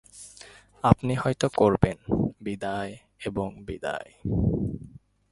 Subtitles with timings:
[0.83, 1.97] আপনি হয়তো করবেন-
[2.45, 2.93] বিদায়
[3.21, 4.09] এবং বিদায়।